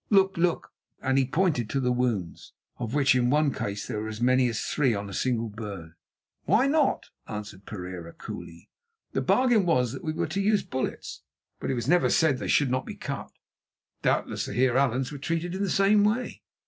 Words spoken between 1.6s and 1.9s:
to